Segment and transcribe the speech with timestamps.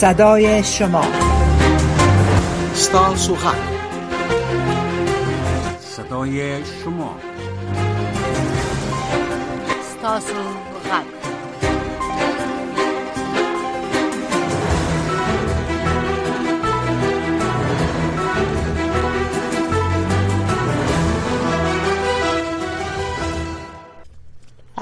[0.00, 1.04] صدای شما
[2.74, 3.56] ستا سوخن
[5.94, 7.18] صدای شما
[9.90, 10.20] ستا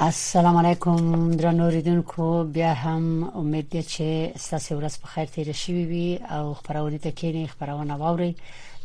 [0.08, 5.84] السلام علیکم درنو ریدونکو بیا هم امید دی چې ستاسو ورځ په خیر تیر شي
[5.92, 6.08] وي
[6.38, 8.34] او خبرونه ته کېنی خبرونه واوري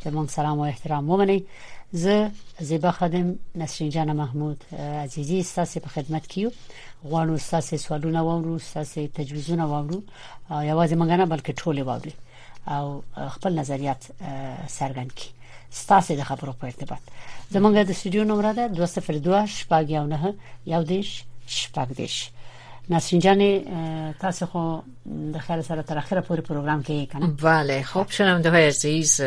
[0.05, 1.36] زموږ سلام او احترام ومني
[2.04, 2.30] زه
[2.70, 6.48] زیبا خادم نسرین جان محمود عزیزی ستاسو په خدمت کې
[7.08, 10.00] غواړو ستاسو سوالونه واورو ستاسو تجویزونه واورو
[10.50, 12.14] یوازې مونږ نه بلکې ټول واوري
[12.78, 13.02] او
[13.36, 14.04] خپل نظریات
[14.67, 15.38] څرګند کړي
[15.72, 17.02] ستاسو د خبرو په ارتباط
[17.52, 20.20] زمونږ د سټوډیو نمبر ده 202 شپږیاونه
[20.66, 21.09] یو نه دیش
[21.59, 22.30] شپږ دیش
[22.89, 23.22] نسرین
[24.22, 24.61] تاسو خو
[25.34, 29.22] د خیر سره تر اخره پورې پروګرام کې کنه بله خوب شنم دوه عزیز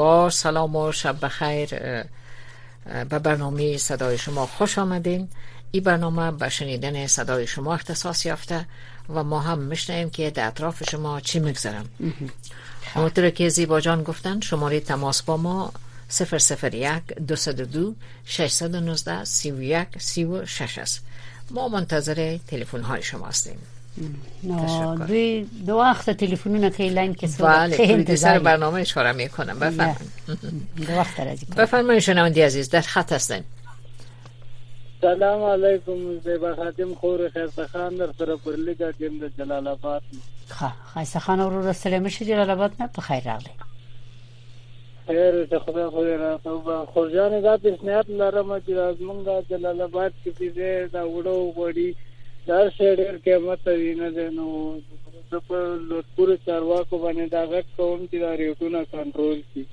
[0.00, 1.68] با سلام و شب بخیر
[3.10, 5.28] به برنامه صدای شما خوش آمدین
[5.70, 8.64] ای برنامه به شنیدن صدای شما اختصاص یافته
[9.08, 11.86] و ما هم میشنیم که در اطراف شما چی میگذرم
[12.94, 15.72] همونطور که زیبا جان گفتن شماره تماس با ما
[16.80, 21.04] 001 202 619 31 36 است
[21.50, 23.56] ما منتظر تلفن های شما هستیم
[25.66, 32.80] دو وقت تلفن خیلی که بله سر برنامه اشاره میکنم بفرمایید بفرمایید شنوندی عزیز در
[32.80, 33.44] خط هستیم
[35.02, 40.02] سلام علیکم زیبا خاتم خور خیرته خان در سره پر لیکه ټیم د جلال آباد
[40.48, 43.56] ښه خیرته خان ورو رسله مشه جلال آباد نه په خیر راغلی
[45.06, 50.30] خیر ته خدای خو را توبه خورجان دا پیشنهاد لرم چې زمونږ جلال آباد کې
[50.38, 50.58] دې
[50.92, 51.94] دا وړو وړي
[52.46, 54.78] در شهر قیمت وینه ده نو
[55.32, 59.64] د په لوټپور چارواکو باندې دا غټ قوم چې دا ریټونه کنټرول کړي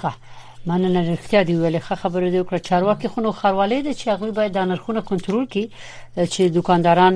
[0.00, 0.12] ښه
[0.66, 4.52] مننه رښتیا دی ویلې ښه خبره دی وکړه چارواکي خونو خروالې دي چې هغه باید
[4.54, 5.66] د نرخونو کنټرول کړي
[6.32, 7.14] چې دکانداران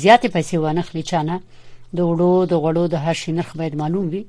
[0.00, 1.40] زیاتې پیسې ونخلي چانه
[1.96, 4.22] د وړو د غړو د هر شي نرخ باید معلوم وي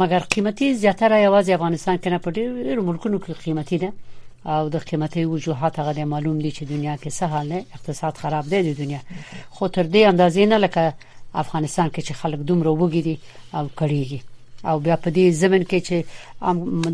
[0.00, 3.90] مګر قیمتي زیاتره یوازې افغانستان کې نه پټي ډېر ملکونو کې قیمتي ده
[4.46, 8.44] او د قیمتي وجوهات هغه معلوم دي چې دنیا کې څه حال نه اقتصاد خراب
[8.50, 9.00] دی د دنیا
[9.54, 10.94] خو تر دې اندازې نه لکه
[11.42, 13.16] افغانستان کې چې خلک دومره وګړي
[13.54, 14.20] او کړيږي
[14.68, 15.96] او بیا په دې زمين کې چې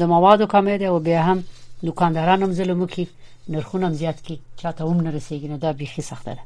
[0.00, 1.44] د موادو کمې ده او بیا هم
[1.88, 3.06] دکاندارانو هم ظلم کوي
[3.52, 6.38] نرخونه هم زیات کوي چاته هم نه رسیږي نه دا بيخي سخت ده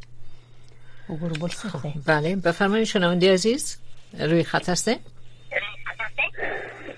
[1.10, 3.76] وګورو بل سخت ده بله بفرمایئ شنونده عزیز
[4.20, 4.98] روی خط هسته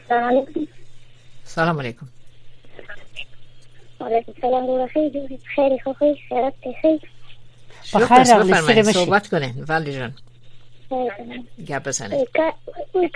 [0.05, 0.65] سلام علیکم
[1.45, 2.07] سلام علیکم
[4.01, 7.01] وعلیکم السلام ورحمت الله خیر خو خیر خیرت خیر
[7.93, 10.13] په خیر راغلی صحبت کنه ولی جان
[11.69, 12.25] یا بزنه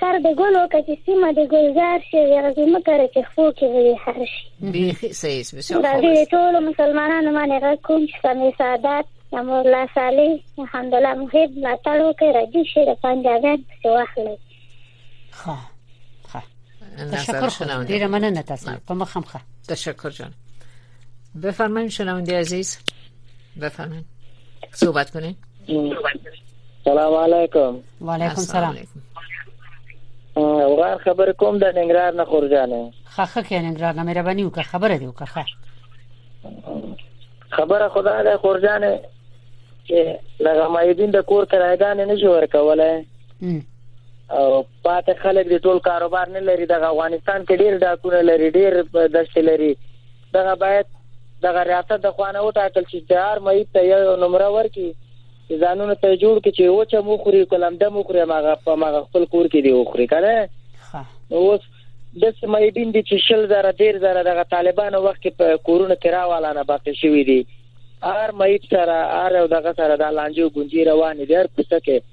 [0.01, 3.97] کار د ګلو کچې سیمه د ګلزار شي یا زمو کار چې خو کې وي
[4.05, 9.07] هر شي به سیس بسیار راځي ټول مسلمانانو باندې را کوم چې کمې سعادت
[9.41, 14.37] امر الله صالح الحمدلله محب لا تلو کې راځي شي د پنجابیان څخه واخلي
[15.45, 15.61] ها
[16.33, 16.43] ها
[17.13, 19.41] تشکر خو ډیره مننه تاسو په مخم ښه
[19.75, 20.35] تشکر جان
[21.47, 22.79] بفرمایئ شنونده عزیز
[23.61, 24.03] بفرمایئ
[24.85, 25.37] صحبت کنید
[26.85, 28.75] سلام علیکم وعلیکم سلام
[30.35, 35.07] اوغار خبر کوم د ننګرهار نه خورجانه خخه کې ننګرهار نه مهرباني وکړه خبره دی
[35.11, 35.29] وکړه
[37.57, 39.97] خبره خدای له خورجانه چې
[40.43, 42.95] لږه مایدین د کور کرایګان نه شو ورکولای
[44.29, 44.51] او
[44.85, 48.73] پاتې خلک د ټول کاروبار نه لري د افغانستان کې ډیر ډاکونه لري ډیر
[49.19, 49.73] دشت لري
[50.39, 50.87] دغه باید
[51.47, 54.91] دغه ریاست د خوانه وټاکل چې 4 مې ته یو نمبر ورکړي
[55.63, 59.47] ځانونه ته جوړ کې چې وچه مخوري کلم د مخوري ماغه په ماغه خپل کور
[59.47, 60.33] کې دی وخوري کنه
[60.93, 61.03] ها
[61.41, 61.67] اوس
[62.23, 66.15] د سمې دین دي چې شل زره ډیر زره د طالبانو وخت په کورونه کې
[66.17, 67.41] راواله نه باقي شوی دی
[68.13, 72.09] ار مې سره ار او دغه سره د لانجو ګونجي روان دي هر څه کې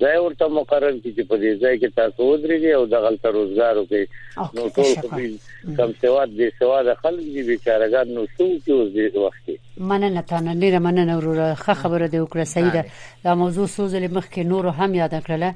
[0.01, 3.77] زه ورته مقرر کی چې په دې ځای کې تاسو ودرېږئ او د غلط روزګار
[3.79, 5.37] وکړي نو ټول خپل
[5.79, 9.59] کم سواد دي سواد خلک دي بیچارهګان نو څو کې اوس دې وخت کې
[9.93, 12.85] مننه تانه ډیره مننه وروره ښه خبره دی وکړه سیده
[13.25, 15.51] دا موضوع سوزل مخکې نور هم یاد کړله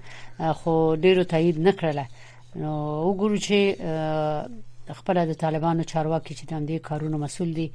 [0.62, 2.04] خو ډیرو تایید نکړله
[2.64, 2.74] نو
[3.10, 3.58] وګورو چې
[4.94, 7.66] خپل د طالبانو چارواکي چې د کارونو مسول دي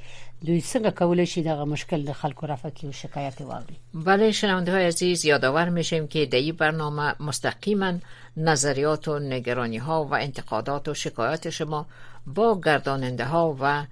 [0.41, 1.43] دوی څنګه کولای شي
[1.73, 2.45] مشکل د خلکو
[2.83, 7.93] او شکایت واوري بله شنونده های عزیز یادآور میشیم که د این برنامه مستقیما
[8.37, 11.85] نظریات و نگرانی ها و انتقادات و شکایت شما
[12.35, 13.83] با گرداننده ها و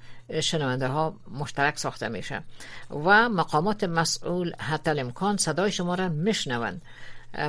[0.42, 2.42] شنونده ها مشترک ساخته میشه
[2.90, 6.82] و مقامات مسئول حتی امکان صدای شما را میشنوند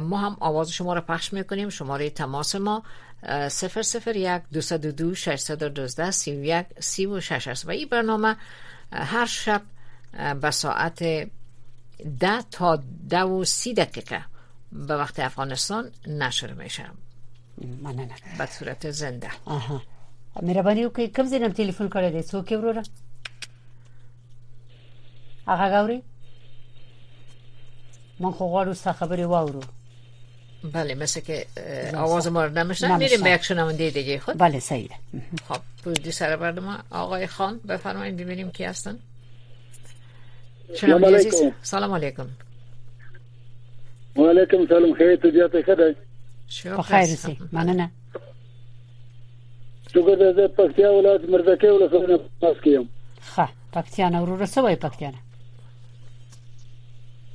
[0.02, 2.82] ما هم آواز شما را پخش میکنیم شماره تماس ما
[3.48, 7.48] صفر صفر یک دوصد و دو ششصد و دوزده سی و یک سی و شش
[7.48, 8.36] است و این برنامه
[8.92, 9.62] هر شب
[10.42, 11.02] به ساعت
[12.20, 14.24] ده تا ده و سی دقیقه
[14.72, 16.84] به وقت افغانستان نشر میشه
[17.82, 18.08] مننه
[18.38, 19.82] به صورت زنده آها
[20.42, 22.82] مهرباني وکړئ کوم ځای نم ټلیفون کړی دی څوک وروره
[25.48, 26.02] هغه غوري
[28.20, 29.60] مونږ غواړو څه خبرې واورو
[30.64, 31.46] بله مثل که
[31.96, 34.88] آواز ما رو نمیشنن میریم به یک شنونده دیگه خود بله صحیح
[35.48, 38.98] خب پروژی سر ما آقای خان بفرمایید ببینیم کی هستن
[40.74, 42.26] سلام علیکم سلام علیکم
[44.16, 47.90] و علیکم سلام خیر تو جاته خدا خیر سی مننه
[49.88, 52.88] شکر دې پکتیا ولایت مرزکه ولایت نه پاس کیم
[53.36, 55.18] ښه پکتیا نه ورور سوې پکتیا نه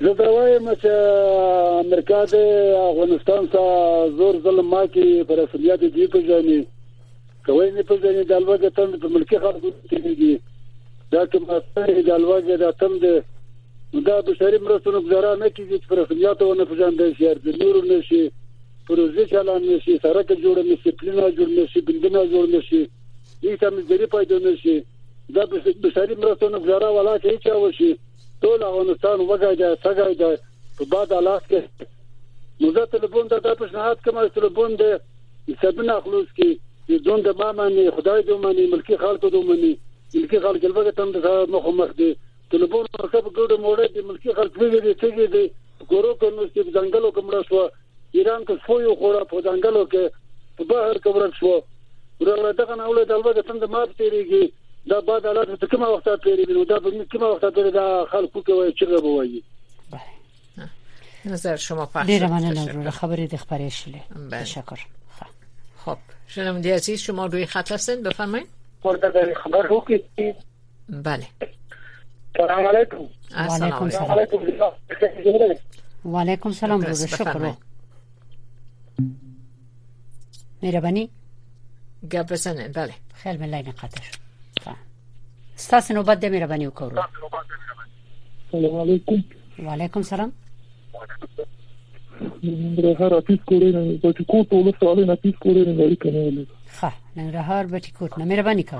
[0.04, 0.92] زه دا وایم چې
[1.86, 2.34] امریکا د
[2.88, 3.68] افغانستان سره
[4.18, 6.56] زور ظلم ما کوي پر رسمیت دی په ځاني
[7.48, 10.34] کوي نه په ځاني د الوګه تند په ملکی خلکو تیږي
[11.14, 13.08] دا کوم اثر د الوګه د تند
[14.10, 17.84] دا د شری مرستونو گزاره نه کیږي چې پر رسمیت ونه پېژندل شي د نورو
[17.92, 18.22] نشي
[18.88, 23.82] پروژې چلان نشي سره کې جوړ نشي پلان جوړ نشي بندونه جوړ نشي هیڅ هم
[23.94, 24.76] ځری پیدا نشي
[25.40, 27.94] دا د شری مرستونو گزاره ولا کې چا وشي
[28.44, 30.30] ټول افغانستان وګړي دا څنګه دا
[30.78, 31.62] په باد حالات کې
[32.62, 36.50] نو زه تلیفون ته د پښنهات کوم تلیفون دې سبنا خلوص کې
[36.90, 39.72] د ژوند د مامن خدای دې مني ملکی خلکو دې مني
[40.16, 42.10] ملکی خلک لږه تم د مخ مخ دې
[42.52, 44.54] تلیفون ورکب ګوډه موړې دې ملکی خلک
[44.86, 45.44] دې چې دې
[45.92, 47.64] ګورو کوم چې ځنګلو کومړه شو
[48.18, 50.04] ایران کې خو یو خورا په ځنګلو کې
[50.58, 51.56] په بهر کومړه شو
[52.20, 54.44] ورته دغه نه ولې دلته څنګه مات تیریږي
[54.88, 58.42] دا به عدالت ته کومه وخت پیری نو دا به کومه وخت پیری دا خلکو
[58.42, 59.44] کې وایي چې غو وایي
[61.26, 64.80] نظر شما پخش ډیره مننه وروره خبرې د خبرې شلې تشکر
[65.86, 68.48] خب شنم دی عزیز شما روی خط هستین بفرمایید
[68.82, 70.34] خورده خبر رو که
[70.90, 71.26] بله
[72.38, 75.56] سلام علیکم علیکم سلام
[76.06, 77.56] و علیکم سلام روز شکر
[80.64, 81.10] مهربانی
[82.12, 84.25] گپ بزنین بله خیلی ملاینه قطع شد
[85.64, 89.20] ستاسو نوبت د مهرباني وکړو السلام علیکم
[89.68, 90.32] وعلیکم السلام
[92.48, 96.24] ننګرهار اتیس کورې نه بټی کوټ ولسوالۍ نه اتیس کورې نه لري کنه
[96.80, 98.80] ښه ننګرهار بټی کوټ نه مهرباني کا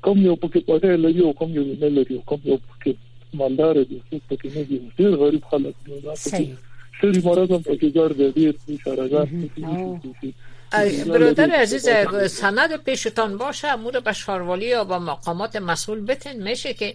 [0.03, 2.93] کوم یو پکې پټه لګي او کوم یو نه لګي کوم یو پکې
[3.35, 4.05] مالداره دوست
[4.45, 6.15] نه دي ډېر غریب خلق میگیم
[7.01, 8.61] شری مراد هم پاکیزار دادید
[11.09, 11.89] برادر عزیز
[12.31, 16.95] سند پیشتان باشه امور به شاروالی یا با مقامات مسئول بتن میشه که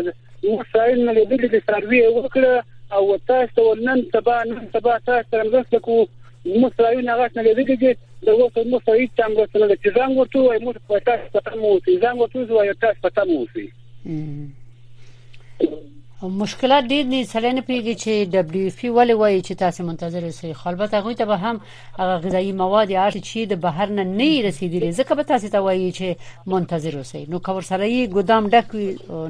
[0.57, 2.51] وسایل نه لیدل د سروي وکړه
[2.95, 6.07] او تاسو ته ولنن سبا نن سبا تاسو سره مرسته کوو
[6.63, 7.91] مسرایو نه غاښ نه لیدل چې
[8.25, 11.51] دا اوس نو سړی چې موږ سره چې څنګه ورته وای موږ په تاسو پته
[11.61, 13.65] مو چې څنګه ورته وای تاسو پته مو سي
[16.23, 20.23] مشکلات ډیر دي سره نه پیږي چې دبليو اف پی ولې وایي چې تاسو منتظر
[20.29, 21.59] اوسئ البته هغه ته به هم
[21.97, 25.85] هغه غذایی مواد هر چی د بهر نه نه رسیدلی ځکه به تاسو ته وایي
[25.99, 28.75] چې منتظر اوسئ نو کور سره یې ګودام ډک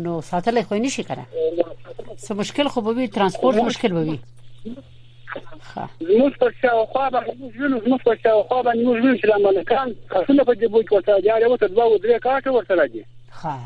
[0.07, 1.25] نو ساتل خو نه شي کنه
[2.25, 8.03] څه مشکل خو به وي ترانسپورت مشکل به وي موږ په شاوخوا باندې ژوند موږ
[8.03, 11.63] په شاوخوا باندې ژوند چې لامل کان څنګه په دې بوټ کوته دا یو څه
[11.63, 13.01] دوه درې کاټه ورته راځي
[13.41, 13.57] ها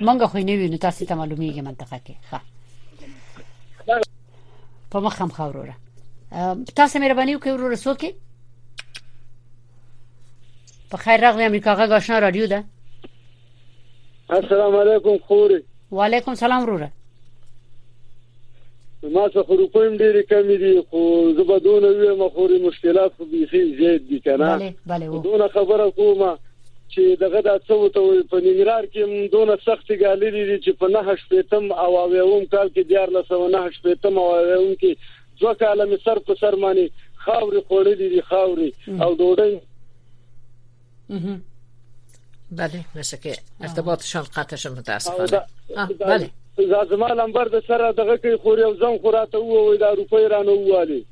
[0.00, 2.40] مونږ خو نه وینو تاسو ته معلومیږي منطقه کې ښه
[4.92, 5.74] په مخ هم خوروره
[6.80, 8.10] تاسو مهرباني وکړئ ورور رسوکي
[10.90, 12.58] په خیر راغلی امریکا غږ آشنا رادیو ده
[14.40, 15.60] السلام علیکم خوري
[16.00, 16.88] وعلیکم سلام وروره
[19.12, 21.00] ما څه خروپم ډېری کمی دي خو
[21.36, 26.32] زبدون وی مخوري مشکلات خو بيخي زیات دي کنه بله بله دون خبره کومه
[26.94, 28.00] چې دغه د څو ته
[28.32, 32.68] په ننګرهار کې هم دونه سخت غالي دي چې په نه شپېتم او اووم کال
[32.74, 34.92] کې دیار لسو نه شپېتم او اووم کې
[35.40, 36.86] دوه کاله می سر په سر مانی
[37.24, 38.68] خاوري خوړلې دي خاوري
[39.06, 39.52] او ډوډۍ
[42.60, 43.32] بله مسکه
[43.64, 49.38] ارتباطشان قطع شد متاسفانه بله زما لمبر د سره دغه کې خوري او زم خوراته
[49.38, 51.04] وو د روپې رانه والی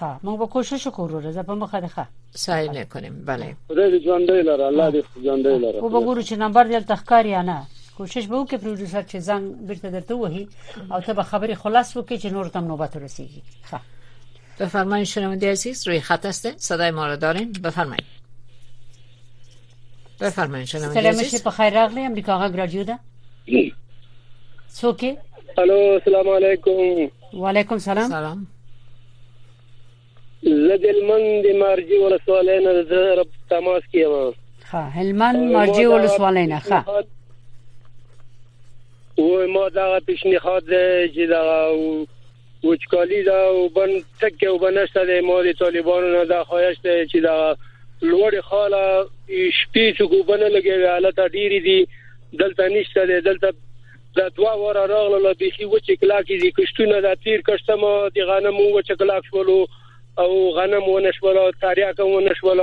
[0.00, 1.90] ها موږ به کوشش وکړو زه په مخه ده
[2.34, 6.64] سعی نکنیم بله خدای دې ژوندۍ لره الله دې ژوندۍ لره خو وګورو چې نمبر
[6.80, 7.62] دې تخکار یا نه
[7.96, 10.48] کوشش به وکړي پروډوسر چې زنګ بیرته درته وهي
[10.92, 13.80] او ته به خبري خلاص وکړي چې نور تم نوبت رسیږي ښه
[14.60, 18.04] بفرمایید شنونده عزیز روی خط هسته صدای ما رو دارین بفرمایید
[20.20, 22.98] بفرمایید شنونده عزیز سلام په خیر راغلی امریکا غا رادیو ده
[24.80, 25.04] څوک
[25.58, 28.46] الو السلام علیکم وعلیکم سلام سلام
[30.42, 34.12] زه د هلمند د مارجی ولسوالۍ نه د رب تماس کیم
[34.70, 37.04] ها هلمند مارجی ولسوالۍ نه ها
[39.18, 40.64] و ما دا پیشنهاد
[41.06, 41.42] چې دا
[42.64, 47.56] وچکالی دا وبن تک وبنشته د مو د طالبانو نه دا خواهش ده چې دا
[48.02, 49.06] لوړ خاله
[49.58, 51.76] شپې چې ګوبنه لګي حالت ډیری دي
[52.40, 53.52] دلته نشته ده دلته
[54.16, 58.22] دا دوا وره راغله بيخي و چې کلاکې دي کشتونه دا تیر کشته ما دي
[58.32, 59.60] غنمو و چې کلاک شولو
[60.18, 62.60] او غنم ونشول او تاریاک ونشول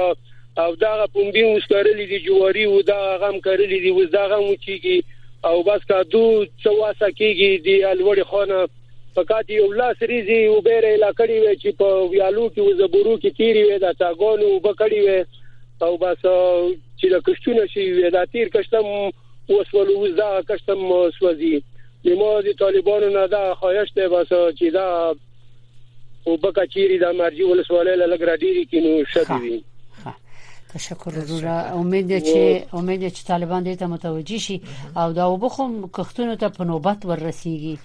[0.57, 5.03] او دا پومبي وسکرلې دي جواري او دا غم کرلې دي وز دا غم وچیږي
[5.45, 6.23] او بس کا دو
[6.63, 8.67] څواسه کیږي دی الوړې خونه
[9.15, 13.63] فقات یو لاس ریزي او بیره علاقې وي چې په ویالو کې وزبورو کې تیری
[13.63, 15.23] وي دا تاګون او بکړی وي
[15.81, 16.17] او بس
[16.99, 19.11] چې د کښتونه شي دا تیر کښتم
[19.49, 21.63] وسول وز دا کښتم سوځي
[22.05, 24.29] لمو دي طالبانو نه دا خواهش ته بس
[24.59, 24.87] چې دا
[26.27, 29.59] او بکا چیرې د مرجی ولسوالۍ لګرا ډيري کینو شته وي
[30.73, 32.39] تشکر وروره امید چې
[32.79, 34.57] امید چې طالبان دې ته متوجي شي
[35.01, 37.75] او دا وبخوم کښتونو ته په نوبت ورسیږي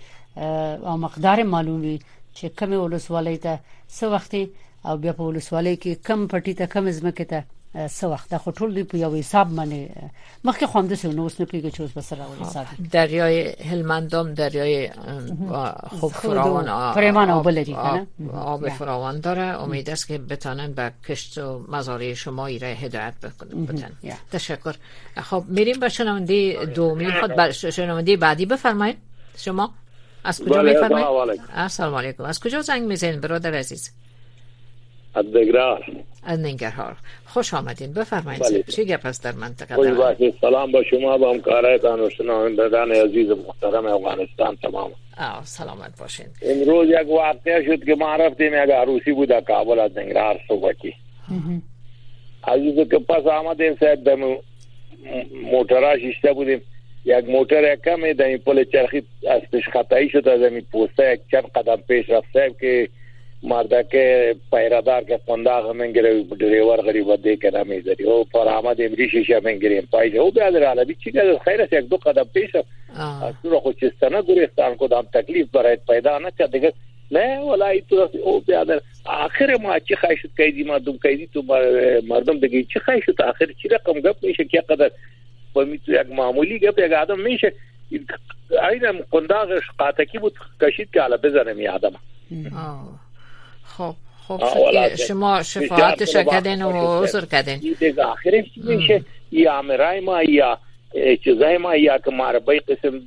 [0.90, 1.96] او مقدار معلومي
[2.36, 3.60] چې کمی ولسوالۍ ته
[3.98, 4.42] سو وختي
[4.88, 7.40] او بیا په ولسوالۍ کې کم پټي ته کم ځمکه ته
[7.74, 9.80] څه وخت دا ټول دی په یو حساب باندې
[10.48, 12.84] مخکې خوند سه نو اوس نه پیږي چې اوس بسره ولې خب.
[12.92, 14.90] دریای هلمندام دریای
[16.00, 22.46] خوب فراوان کنه آب فراوان داره امید است که بتانن به کشت و مزارع شما
[22.46, 23.66] ایره هدایت بکنن
[24.32, 24.74] تشکر
[25.30, 28.96] خب میریم به شنونده دومی خود شنونده بعدی بفرمایید
[29.36, 29.70] شما
[30.24, 33.90] از کجا بله، میفرمایید السلام علیکم از کجا زنگ میزنید برادر عزیز
[35.16, 35.84] الدگرار
[36.24, 41.18] از ننگرهار خوش آمدین بفرمایید چه گپ است در منطقه خوش باشید سلام با شما
[41.18, 47.84] با همکارایتان و شنوندگان عزیز محترم افغانستان تمام آه سلامت باشین امروز یک واقعه شد
[47.84, 50.94] که ما رفتیم یک عروسی بوده کابل از ننگرهار صبح کی
[52.46, 54.36] عزیز که پس آمدیم سید دم
[55.52, 56.62] موترا شیشته بودیم
[57.04, 61.12] یک موتر یک کمی در این پل چرخی از پیش خطایی شد از این پوسته
[61.12, 62.88] یک چند قدم پیش رفته که
[63.50, 68.78] ماردا کې پیرادار کې پنداغه منګره ډریور غریب دې کې رامي زری او پر آمد
[68.86, 72.30] امری شیشه منګره پای جو به در علی بي چې د خیره یک دو قدم
[72.36, 76.72] پیش اسره خو چې ستنه ګورستان کو دام تکلیف برایت پیدا نه چا دغه
[77.18, 78.80] نه ولای تو او به در
[79.16, 83.72] اخر ما چې خیشت کوي ما دوم کوي تو مردم دغه چې خیشت اخر چې
[83.76, 84.90] رقم غپ نشه کې قدر
[85.54, 87.52] په میته یک معمولی غپ یک آدم نشه
[87.94, 91.94] اینم قنداغش قاتکی بود کشید که علا بزنم یه آدم
[92.68, 93.00] آه
[93.78, 93.94] خب
[94.28, 94.40] خب
[95.08, 100.58] شما شفاعتش کردین و عذر کردین دیگه آخرش میشه یا امرای ما یا
[101.24, 103.02] چیزای ما یا که ما به قسم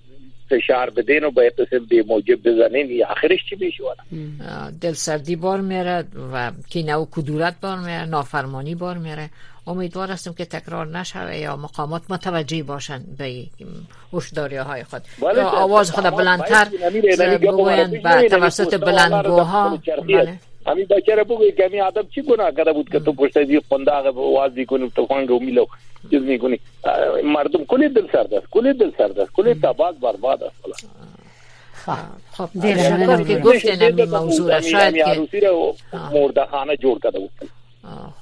[0.49, 3.83] فشار بدین و به قسم به موجب بزنین یا آخرش چی میشه
[4.81, 9.29] دل سردی بار میره و کینه و کدورت بار میره نافرمانی بار میره
[9.67, 13.33] امیدوار هستم که تکرار نشه یا مقامات متوجه باشند به
[14.13, 15.01] هشداری های خود
[15.37, 16.65] یا آواز خود بلندتر
[17.41, 20.39] بگوین خب و توسط خب بلندگوها بله
[20.71, 23.61] আমি বেচারা বলবো কি আমি আদম কি গুনাহ করা بود که تو پشت از یه
[23.69, 24.05] قنداق
[24.37, 25.65] واز میکنیم تو خوانگه و میلو
[26.09, 26.57] چیز میکنی
[27.35, 30.59] مردم کلی دل سرد است کلی دل سرد است کلی تباد برباد است
[32.35, 32.77] خب دیر
[33.29, 35.75] که گفتن این موضوع شاید که عروسی رو
[36.15, 37.31] مردخانه جور کرده بود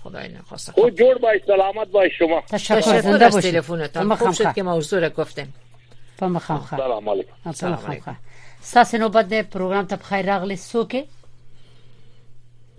[0.04, 4.64] خدای نخواسته خود جور باش سلامت باش شما تشکر زنده باشید تلفنتان خوب شد که
[4.64, 5.54] موضوع رو گفتیم
[6.20, 8.16] فهم خام خام سلام علیکم سلام علیکم
[8.62, 11.04] ساسه نوبت پروگرام ته بخیر راغلی سوکه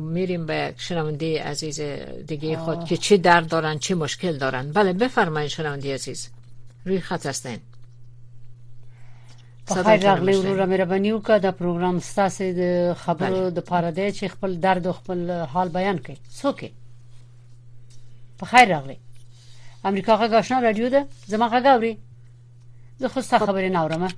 [0.00, 1.80] میریم به شنونده عزیز
[2.26, 6.28] دیگه خود که چه درد دارن چه مشکل دارن بله بفرمایید شنونده عزیز
[6.84, 7.58] روی خط هستین
[9.70, 12.90] بخیر و رو مهرباني وکړه که پروګرام پروگرام بله.
[12.92, 16.72] د خبر د در پارده چی خپل درد و خپل حال بیان که سوکی
[18.42, 18.96] بخیر راغلی
[19.84, 21.98] امریکا گاشنا رادیو ده زما گاوری
[22.98, 23.26] زه خو خب.
[23.26, 24.08] څه خبرې نه اورم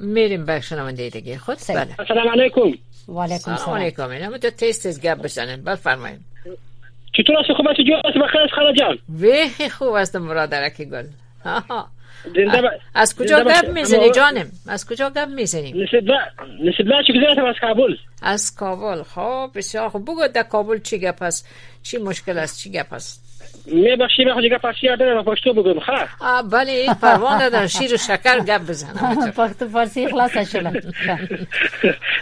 [0.00, 2.06] میریم به شنونده دیگه خود سلام بله.
[2.08, 2.68] سلام علیکم
[3.08, 6.56] و علیکم السلام علیکم نه تو تست از گپ بزنن بفرمایید بله،
[7.12, 11.04] چطور است خوبه هستی جو هستی بخیر است خلاجان وی خوب است مرادرک گل
[12.94, 18.54] از کجا گپ میزنی جانم از کجا گپ میزنی نسبت چی گذرت از کابل از
[18.56, 21.48] کابل خب بسیار خوب بگو در کابل چی گپ است
[21.82, 23.21] چی مشکل است چی گپ است
[23.66, 26.08] میبخشید من دیگه فارسی یاد ندارم پشتو بگم خواه
[26.52, 30.70] بله این پروا ندارم شیر و شکر گپ بزنم پخت فارسی خلاص شدم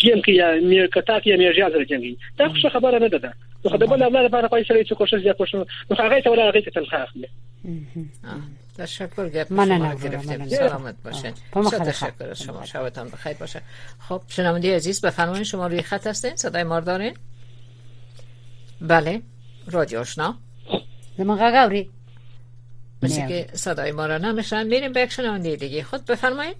[0.00, 3.32] ګیم کې یا مې کتا کې مې اجازه راځي دا څه خبره نه ده
[3.64, 5.66] نو خدای بل الله لپاره پای سره چې کوشش یا کوشش نو
[6.00, 7.28] هغه ته ولا هغه ته تلخ اخلي
[8.78, 11.32] تشکر گپ نه گرفتیم سلامت باشه
[11.90, 13.60] تشکر از شما شبتان بخیر باشه
[14.08, 17.14] خب شنوندی عزیز بفرمایید شما روی خط هستین صدای ما دارین
[18.80, 19.22] بله
[19.70, 20.34] رادیو آشنا
[21.18, 21.88] زما غاوری
[23.02, 26.56] مثل که صدای ما را نمیشن میریم به یک شنونده دیگه خود بفرمایید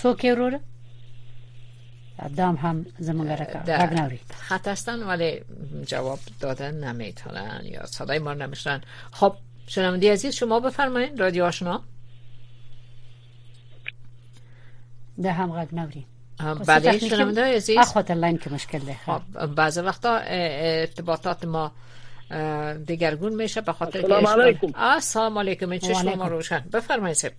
[0.00, 0.54] څوک ورور
[2.26, 5.30] ادم هم زمونږ راکا رکن خطاستان ولی
[5.86, 8.80] جواب دادن نمیتونن یا صدای ما نمیشن
[9.10, 11.82] خب شنوندی عزیز شما بفرمایید رادیو آشنا
[15.22, 15.68] ده هم غگ
[16.66, 21.72] بعدش بله شنونده عزیز اخوات لاین که مشکل ده خب بعضی وقتا ارتباطات ما
[22.86, 27.32] دیگرگون میشه به خاطر السلام علیکم السلام علیکم چشم ما روشن بفرمایید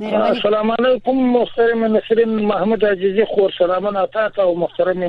[0.00, 5.02] السلام علیکم محترم نسرین محمد عزیزی خور سلامن عطا تا او محترم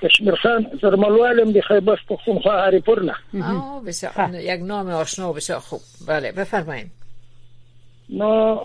[0.02, 3.14] کشمیر خان زرمالوالم د خیبر پختونخوا هری پرنه
[3.50, 6.97] او بسیار یک نام آشنا و بسیار خوب بله بفرمایید
[8.10, 8.64] نو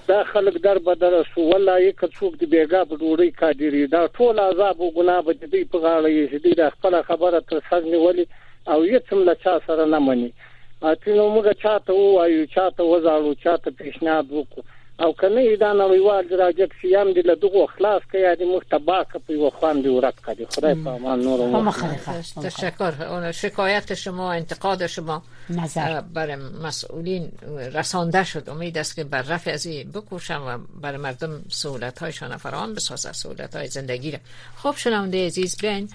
[0.07, 4.41] دا خلک در بدل شو ولای یک څوک د بیګا په ډوړی قادری دا ټول
[4.47, 8.25] عذاب او ګناه به دې په غاړه یې شي دا خپل خبره تر څنګ نیولې
[8.73, 13.77] او یتم لا چا سره نه مني اته نو موږ چاته وایو چاته وزاړو چاته
[13.83, 14.67] پیشنهاد وکړو
[14.99, 19.49] او کنه دا نړیوال هم سیام دی له دغه خلاص کې یادي مختبا کوي و
[19.49, 26.01] خوان دی ورت کړي خدای په نور و تشکر اون شکایت شما انتقاد شما نظر
[26.01, 27.31] بر مسئولین
[27.75, 32.11] رسانده شد امید است که بر رفع از این بکوشم و بر مردم سهولت های
[32.11, 34.17] فراهم از سهولت های زندگی
[34.55, 35.89] خوب شنونده عزیز بین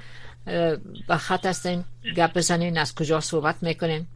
[1.09, 1.85] به خط هستین
[2.17, 4.07] گپ بزنین از کجا صحبت میکنین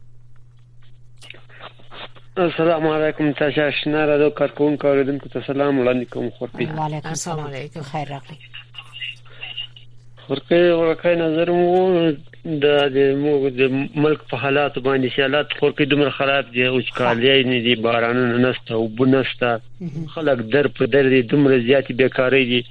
[2.37, 7.39] السلام علیکم تاسو آشنا را د کارکونکو اوریدونکو ته سلام وړاندې کوم خورپی وعلیکم السلام
[7.39, 8.37] علیکم خیر راغلی
[10.29, 12.11] ورکه ورکه نظر مو
[12.65, 17.75] د د ملک په حالات باندې سیالات خورکې دومره خراب دي او ښکالې نه دي
[17.87, 19.61] بارانونه نشته او بنسته
[20.13, 22.61] خلک در په در دي دومره زیات بیکاری دي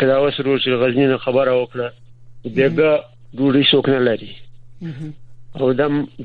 [0.00, 1.92] کله اوس روز غزنی خبره وکړه
[2.48, 3.04] دغه
[3.34, 4.32] ډوډۍ شوک نه لري
[5.62, 5.82] او د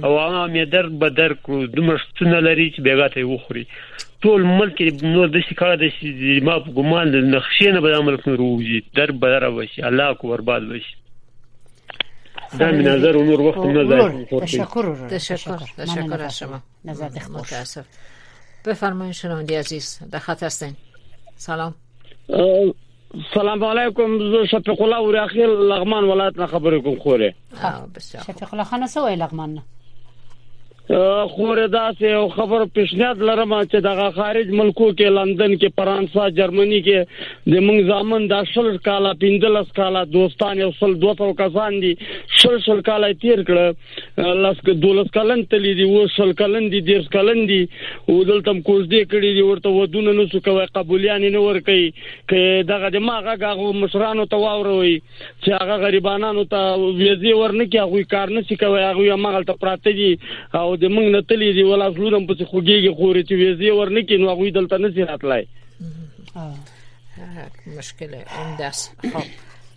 [0.04, 3.64] او هغه مې در بدر کو دومره ستنه لري چې بیګاته وخوري
[4.26, 4.82] ټول ملک
[5.16, 5.80] نور د شکایت
[6.20, 10.14] د ما په ګمان د نقشې نه به ملک نور وځي در بدر وشي الله
[10.14, 10.96] کو برباد وشي
[12.58, 14.02] دا من نظر نور وخت نه ځي
[14.46, 16.58] تشکر تشکر تشکر شما
[16.90, 17.86] نظر متاسف
[18.66, 20.76] بفرمایید شنوندی عزیز در خط هستین
[21.36, 21.74] سلام
[23.34, 27.34] سلام علیکم زه شفیق الله ورخی لغمان ولایت نه خبرې کوم خوره
[27.94, 28.32] بسیار خب.
[28.32, 29.62] شفیق الله خان سوې لغمان نه
[30.88, 36.80] خور داسې یو خبر پیشنهاد لرم چې دغه خارج ملکو کې لندن کې فرانسا جرمني
[36.88, 41.92] کې د موږ ځامن د شل کاله پیندلس کاله دوستان یو سل دوتو کسان دي
[42.42, 47.08] شل شل کاله تیر کړه لاسک دولس کلن تلې دي و شل کلن دي ډیر
[47.16, 47.58] کلن دي
[48.10, 51.88] ودلتم کوز دي کړي دي ورته ودونه نو څه کوي قبولیان نه ور کوي
[52.34, 52.44] ک
[52.74, 58.36] دغه د ماغه غو مشرانو ته واوروي چې هغه غریبانو ته ویزي ورنکي هغه کار
[58.38, 60.12] نه شي کوي هغه ماغه ته پراته دي
[60.64, 64.14] او او د موږ نه تلې دی ولا خلونم په خوګيږي خوري چې ویزه ورنکې
[64.20, 65.42] نو هغه دلته نه زیاتلای
[67.78, 68.78] مشکله انداس
[69.12, 69.26] خب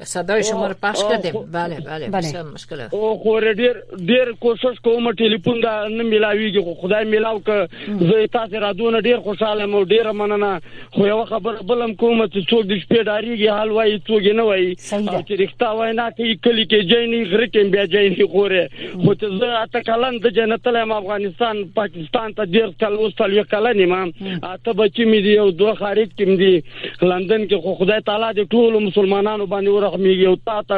[0.04, 3.74] صدای شما رو پخش کردیم بله بله بسیار مشکل او خو ډیر
[4.08, 7.68] ډیر کوشش کوم ټلیفون دا نه ملاویږي خو خدای ملاو ک
[8.00, 10.62] زه تاسو را دون ډیر خوشاله مو ډیر مننه
[10.94, 14.76] خو یو خبر بلم کوم چې څوک د شپې ډاریږي حال وایي څوک نه وایي
[14.92, 18.68] او چې رښتا وای نه کوي کلی کې جینی غره کې بیا جینی خوره
[19.06, 23.44] خو ته زه اته کلن د جنت لم افغانستان پاکستان ته ډیر کال وستل یو
[23.52, 27.76] کلن ما اته بچی مې دی یو دوه خارج کې مې دی لندن کې خو
[27.84, 30.78] خدای تعالی دې ټول مسلمانانو باندې زخمیږي او تا ته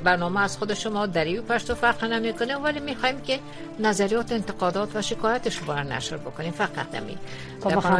[0.04, 1.98] برنامه از خود شما دری و پشت و فرق
[2.38, 3.38] کنه ولی میخوایم که
[3.80, 7.16] نظریات انتقادات و شکایت شما نشر بکنیم فقط همین
[7.64, 7.94] خب،